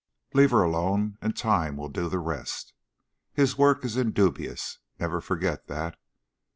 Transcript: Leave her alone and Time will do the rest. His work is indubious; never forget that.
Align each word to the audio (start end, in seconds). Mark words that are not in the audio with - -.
Leave 0.33 0.49
her 0.49 0.63
alone 0.63 1.15
and 1.21 1.37
Time 1.37 1.77
will 1.77 1.87
do 1.87 2.09
the 2.09 2.17
rest. 2.17 2.73
His 3.33 3.55
work 3.55 3.85
is 3.85 3.97
indubious; 3.97 4.79
never 4.97 5.21
forget 5.21 5.67
that. 5.67 5.95